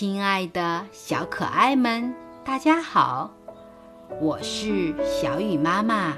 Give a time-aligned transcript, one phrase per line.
[0.00, 3.30] 亲爱的小可爱们，大家好，
[4.18, 6.14] 我是小雨妈妈。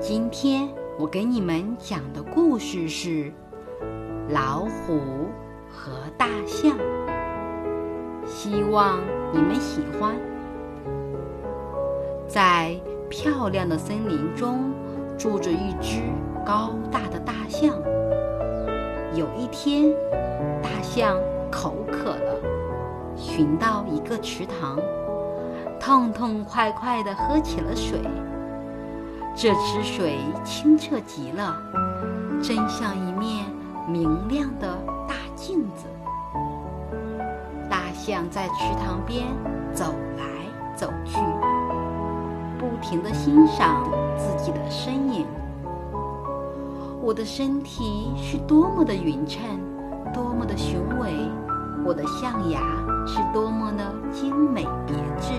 [0.00, 0.66] 今天
[0.98, 3.30] 我给你们讲的故事是
[4.30, 5.28] 老虎
[5.70, 6.78] 和大象，
[8.26, 9.00] 希望
[9.34, 10.16] 你们喜欢。
[12.26, 12.74] 在
[13.10, 14.72] 漂亮的森林中，
[15.18, 16.00] 住着一只
[16.42, 17.78] 高大的大象。
[19.14, 19.94] 有一天，
[20.62, 21.18] 大象
[21.50, 22.40] 口渴了，
[23.16, 24.78] 寻到一个池塘，
[25.80, 28.00] 痛痛快快地喝起了水。
[29.34, 31.56] 这池水清澈极了，
[32.42, 33.44] 真像一面
[33.86, 34.66] 明亮的
[35.06, 35.86] 大镜子。
[37.68, 39.26] 大象在池塘边
[39.74, 40.24] 走来
[40.74, 41.18] 走去，
[42.58, 43.84] 不停地欣赏
[44.16, 45.26] 自己的身影。
[47.02, 49.42] 我的身体是多么的匀称，
[50.16, 51.10] 多么的雄伟；
[51.84, 52.58] 我的象牙
[53.06, 55.34] 是多么的精美别致，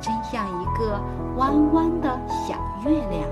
[0.00, 0.98] 真像一个
[1.36, 2.54] 弯弯的小
[2.88, 3.28] 月亮。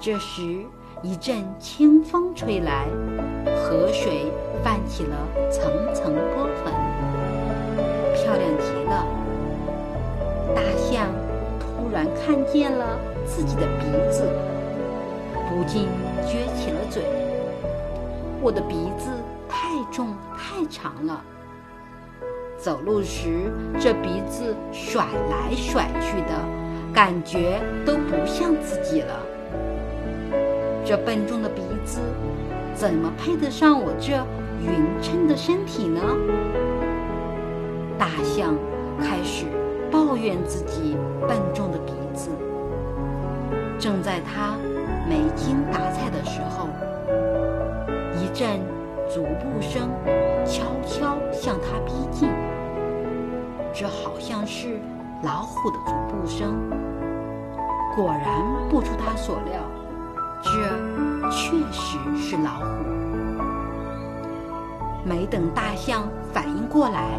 [0.00, 0.64] 这时，
[1.02, 2.86] 一阵清风吹来，
[3.44, 4.32] 河水
[4.64, 5.16] 泛起了
[5.50, 6.72] 层层波纹，
[8.14, 9.04] 漂亮极了。
[10.54, 11.08] 大象
[11.60, 14.26] 突然看见了自己的鼻子。
[15.50, 15.88] 不禁
[16.24, 17.17] 撅起了嘴。
[18.40, 19.10] 我的鼻子
[19.48, 21.20] 太重太长了，
[22.56, 26.32] 走路时这鼻子甩来甩去的，
[26.94, 29.20] 感觉都不像自己了。
[30.84, 32.00] 这笨重的鼻子，
[32.74, 34.12] 怎么配得上我这
[34.62, 36.00] 匀称的身体呢？
[37.98, 38.54] 大象
[39.00, 39.46] 开始
[39.90, 42.30] 抱怨自己笨重的鼻子。
[43.78, 44.56] 正在他。
[45.08, 46.68] 没精打采的时候，
[48.38, 48.60] 阵
[49.12, 49.90] 足步声
[50.46, 52.28] 悄悄向他逼近。
[53.74, 54.78] 这好像是
[55.24, 56.70] 老虎的足步声。
[57.96, 58.40] 果然
[58.70, 59.60] 不出他所料，
[60.40, 60.50] 这
[61.32, 62.66] 确实是老虎。
[65.02, 67.18] 没等大象反应过来，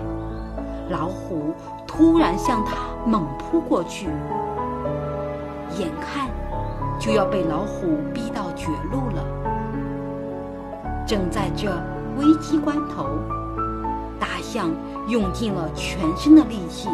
[0.89, 1.53] 老虎
[1.85, 4.07] 突然向他猛扑过去，
[5.77, 6.29] 眼看。
[6.97, 9.18] 就要被老虎逼到绝路了。
[11.09, 11.67] 正在这
[12.19, 13.07] 危机关头，
[14.19, 14.69] 大象
[15.07, 16.87] 用尽了全身的力气，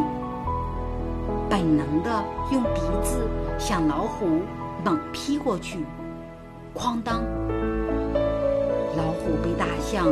[1.49, 3.17] 本能的用鼻子
[3.59, 4.39] 向老虎
[4.85, 5.85] 猛劈过去。
[6.73, 7.23] 哐当！
[8.95, 10.05] 老虎被大象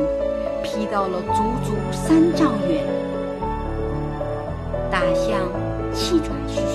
[0.61, 2.85] 劈到了足足三丈远。
[4.91, 5.39] 大象
[5.93, 6.72] 气喘吁吁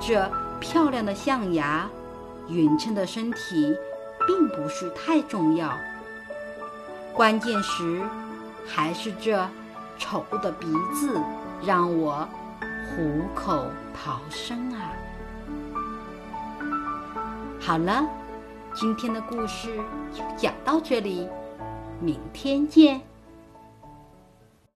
[0.00, 1.88] 这漂亮的象牙、
[2.48, 3.74] 匀称的身体，
[4.26, 5.70] 并不是太重要。
[7.14, 8.00] 关键时，
[8.66, 9.46] 还是这
[9.98, 11.20] 丑恶的鼻子
[11.64, 12.26] 让我
[12.86, 14.92] 虎口逃生啊！
[17.60, 18.06] 好了，
[18.74, 19.76] 今天的故事
[20.14, 21.28] 就讲到这里，
[22.00, 23.00] 明天见。